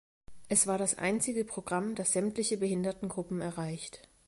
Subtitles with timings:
[0.49, 4.09] Es war das einzige Programm, das sämtliche Behindertengruppen erreicht.